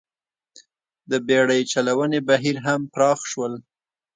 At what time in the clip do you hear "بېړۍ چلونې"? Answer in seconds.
1.27-2.19